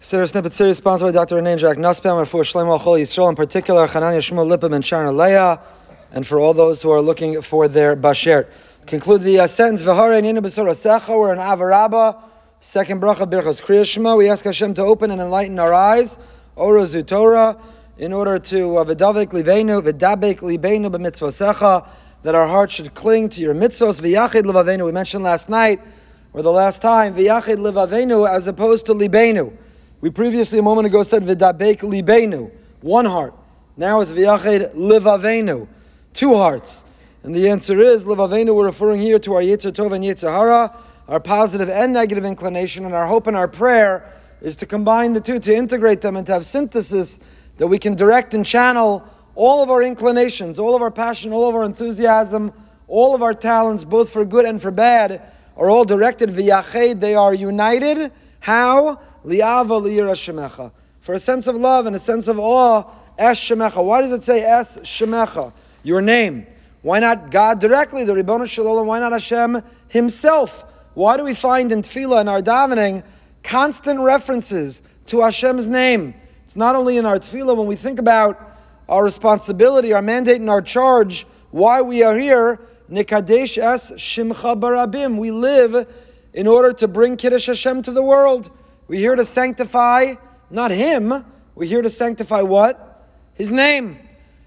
[0.00, 1.34] Consider Snippet Series sponsored by Dr.
[1.34, 5.60] Renan Jack Nussbaum for Shlomo Chol Yisrael, in particular, Hanania Shmuel Lippim and Sharon Leah,
[6.10, 8.48] and for all those who are looking for their Bashert.
[8.86, 12.22] Conclude the uh, sentence, V'hare Nina B'sora Secha, we're in Ahavah Rabbah,
[12.60, 14.16] second bracha Birchos Krias Shema.
[14.16, 16.16] We ask Hashem to open and enlighten our eyes,
[16.56, 17.60] Ora Zutora,
[17.98, 21.86] in order to uh, V'davik V'dabek Libenu B'mitzvosecha,
[22.22, 24.86] that our heart should cling to your mitzvos, V'yachid Levavenu.
[24.86, 25.82] We mentioned last night,
[26.32, 29.54] or the last time, V'yachid Levavenu as opposed to Libenu.
[30.02, 32.50] We previously, a moment ago, said V'dabek libenu,
[32.80, 33.34] one heart.
[33.76, 35.68] Now it's V'yached livavenu,
[36.14, 36.84] two hearts.
[37.22, 40.74] And the answer is, livavenu, we're referring here to our Yetzer Tov and Yetzer Hara,
[41.06, 44.10] our positive and negative inclination, and our hope and our prayer
[44.40, 47.18] is to combine the two, to integrate them and to have synthesis
[47.58, 51.46] that we can direct and channel all of our inclinations, all of our passion, all
[51.46, 52.54] of our enthusiasm,
[52.88, 55.20] all of our talents, both for good and for bad,
[55.58, 58.10] are all directed v'yached, they are united.
[58.40, 59.00] How?
[59.24, 60.72] liava liyira shemecha.
[61.00, 62.84] For a sense of love and a sense of awe,
[63.18, 63.84] es shemecha.
[63.84, 65.52] Why does it say es shemecha?
[65.82, 66.46] Your name.
[66.82, 68.86] Why not God directly, the Ribbono Shel Olam?
[68.86, 70.64] Why not Hashem Himself?
[70.94, 73.04] Why do we find in Tefillah and our davening
[73.42, 76.14] constant references to Hashem's name?
[76.46, 78.40] It's not only in our Tefillah when we think about
[78.88, 81.26] our responsibility, our mandate, and our charge.
[81.50, 82.60] Why we are here?
[82.90, 85.16] Nikadesh es Shimcha Barabim.
[85.16, 85.86] We live
[86.32, 88.50] in order to bring Kiddush Hashem to the world.
[88.88, 90.14] We're here to sanctify
[90.50, 93.08] not him, we're here to sanctify what?
[93.34, 93.98] His name.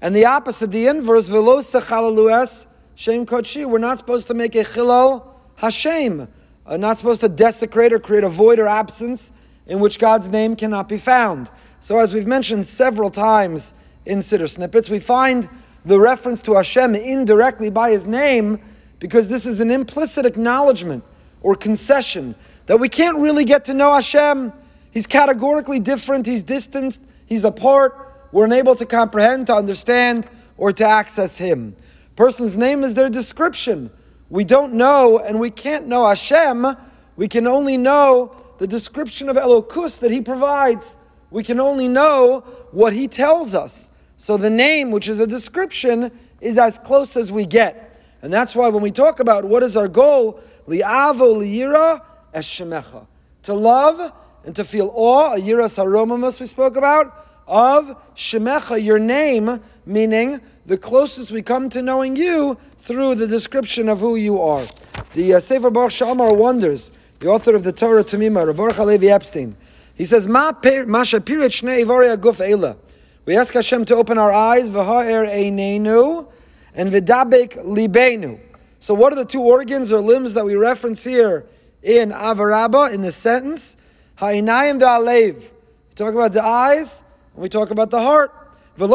[0.00, 3.64] And the opposite, the inverse, velo sechalalues shem kodshi.
[3.64, 6.28] We're not supposed to make a chillul Hashem.
[6.66, 9.32] Uh, not supposed to desecrate or create a void or absence
[9.66, 11.50] in which God's name cannot be found.
[11.80, 13.74] So, as we've mentioned several times
[14.06, 15.48] in Siddur snippets, we find
[15.84, 18.60] the reference to Hashem indirectly by His name
[18.98, 21.04] because this is an implicit acknowledgement
[21.44, 22.34] or concession
[22.66, 24.52] that we can't really get to know Hashem.
[24.90, 28.12] He's categorically different, He's distanced, He's apart.
[28.32, 31.76] We're unable to comprehend, to understand, or to access Him.
[32.16, 33.90] Person's name is their description.
[34.30, 36.76] We don't know and we can't know Hashem.
[37.16, 40.96] We can only know the description of Elokus that He provides.
[41.30, 42.40] We can only know
[42.70, 43.90] what He tells us.
[44.16, 46.10] So the name, which is a description,
[46.40, 47.93] is as close as we get.
[48.24, 52.00] And that's why when we talk about what is our goal, li'avo li'ira,
[52.34, 53.06] Eshemecha.
[53.42, 54.14] To love
[54.46, 60.40] and to feel awe, a yiras haromamus we spoke about, of Shemecha, your name, meaning
[60.64, 64.64] the closest we come to knowing you through the description of who you are.
[65.12, 69.54] The uh, Sefer Baruch She'amar wonders, the author of the Torah Temimah, Rabbi Halevi Epstein,
[69.94, 72.78] he says, Ma shapirit shnei aguf eila.
[73.26, 76.26] We ask Hashem to open our eyes, v'ha'er einenu,
[76.74, 78.38] and v'dabek libenu.
[78.80, 81.46] So what are the two organs or limbs that we reference here
[81.82, 83.76] in Ahavah Rabbah, in the sentence,
[84.16, 85.36] Ha'inayim da'alev.
[85.36, 87.02] We talk about the eyes,
[87.34, 88.32] and we talk about the heart.
[88.76, 88.90] And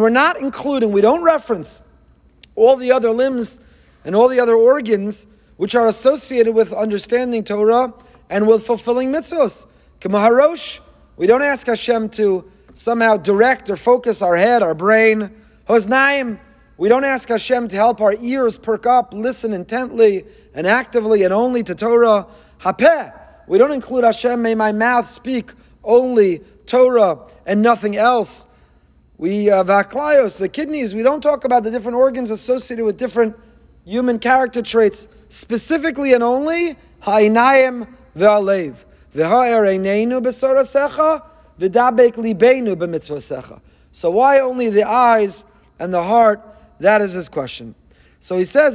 [0.00, 1.82] we're not including, we don't reference
[2.54, 3.58] all the other limbs
[4.04, 7.92] and all the other organs which are associated with understanding Torah
[8.30, 9.66] and with fulfilling mitzvos.
[10.00, 10.80] Kamaharosh,
[11.16, 15.30] we don't ask Hashem to somehow direct or focus our head, our brain.
[15.68, 16.38] Hoznaim,
[16.76, 21.32] we don't ask Hashem to help our ears perk up, listen intently and actively and
[21.32, 22.26] only to Torah.
[22.60, 23.12] Hapeh.
[23.46, 25.52] We don't include Hashem, may my mouth speak
[25.82, 28.46] only Torah and nothing else.
[29.18, 33.36] We, uh, vaklayos, the kidneys, we don't talk about the different organs associated with different
[33.84, 37.86] human character traits, specifically and only ha'inayim
[38.16, 38.74] ve'alev.
[39.14, 41.22] V'ha'ereneinu b'sorasecha,
[41.58, 43.60] v'dabek libenu b'mitzvasecha.
[43.92, 45.44] So why only the eyes
[45.78, 46.40] and the heart
[46.80, 47.74] that is his question.
[48.20, 48.74] So he says,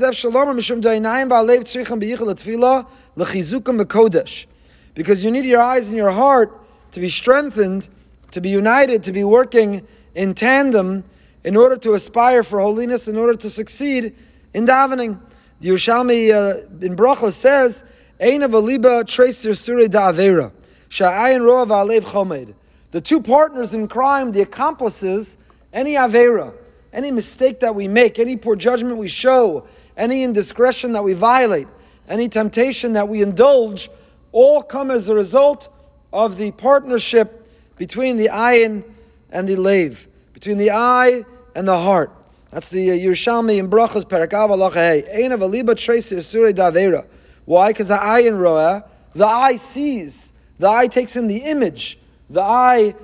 [4.93, 7.87] Because you need your eyes and your heart to be strengthened,
[8.31, 11.03] to be united, to be working in tandem
[11.43, 14.15] in order to aspire for holiness, in order to succeed
[14.53, 15.19] in davening.
[15.61, 17.83] The Yerushalmi uh, in Brachos says,
[18.19, 20.51] Ein avaliba tracer sure da'avera,
[20.89, 22.53] sha'ayin ro'av alev chomed.
[22.91, 25.37] The two partners in crime, the accomplices,
[25.71, 26.53] any avera,
[26.91, 31.67] any mistake that we make, any poor judgment we show, any indiscretion that we violate,
[32.07, 33.89] any temptation that we indulge,
[34.31, 35.69] all come as a result
[36.11, 37.47] of the partnership
[37.77, 38.83] between the ayin
[39.31, 41.23] and the lave, between the eye
[41.55, 42.11] and the heart.
[42.51, 45.23] That's the uh, Yerushalmi in Brachos Perakav Alachahei.
[45.23, 47.05] Ein of aliba tracer sure davera.
[47.45, 47.69] Why?
[47.69, 51.98] Because the ayin roa, the eye sees, the eye takes in the image,
[52.29, 52.95] the eye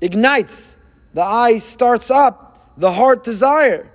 [0.00, 0.76] ignites,
[1.14, 2.46] the eye starts up.
[2.76, 3.90] The heart desire.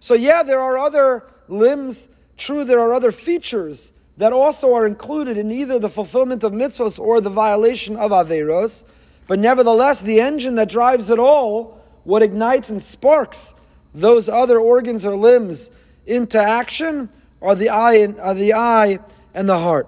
[0.00, 5.36] So yeah, there are other limbs, True, there are other features that also are included
[5.36, 8.84] in either the fulfillment of mitzvahs or the violation of averos,
[9.26, 13.54] but nevertheless, the engine that drives it all, what ignites and sparks
[13.94, 15.70] those other organs or limbs
[16.06, 17.10] into action,
[17.42, 18.98] are the eye and, are the eye
[19.34, 19.86] and the heart.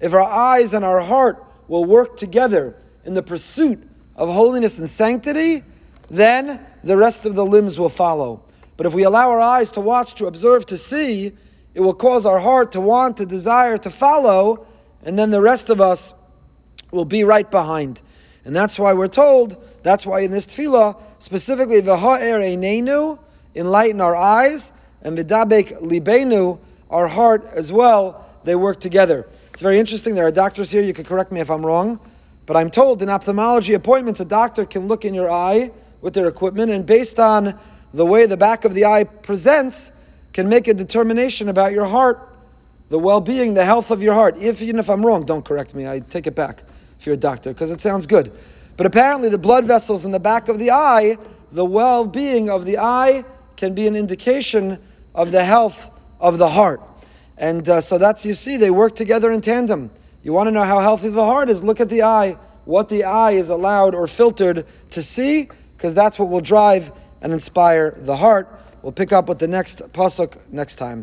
[0.00, 4.88] If our eyes and our heart will work together in the pursuit of holiness and
[4.90, 5.64] sanctity,
[6.10, 8.42] then the rest of the limbs will follow.
[8.76, 11.32] But if we allow our eyes to watch, to observe, to see,
[11.72, 14.66] it will cause our heart to want, to desire, to follow,
[15.02, 16.12] and then the rest of us
[16.90, 18.02] will be right behind.
[18.44, 23.18] And that's why we're told, that's why in this tefillah, specifically, v'ha'er einenu,
[23.54, 26.58] enlighten our eyes, and v'dabek libenu,
[26.90, 29.26] our heart as well, they work together.
[29.52, 30.14] It's very interesting.
[30.14, 32.00] There are doctors here, you can correct me if I'm wrong,
[32.46, 35.70] but I'm told in ophthalmology appointments, a doctor can look in your eye
[36.00, 37.58] with their equipment, and based on
[37.92, 39.92] the way the back of the eye presents,
[40.32, 42.28] can make a determination about your heart,
[42.88, 44.36] the well-being, the health of your heart.
[44.38, 45.88] If even if I'm wrong, don't correct me.
[45.88, 46.62] I take it back
[46.98, 48.32] if you're a doctor, because it sounds good.
[48.76, 51.18] But apparently, the blood vessels in the back of the eye,
[51.52, 53.24] the well-being of the eye,
[53.56, 54.78] can be an indication
[55.14, 56.80] of the health of the heart.
[57.36, 59.90] And uh, so that's you see, they work together in tandem.
[60.22, 61.64] You want to know how healthy the heart is?
[61.64, 62.36] Look at the eye.
[62.66, 66.92] What the eye is allowed or filtered to see, because that's what will drive
[67.22, 68.60] and inspire the heart.
[68.82, 70.98] We'll pick up with the next pasuk next time.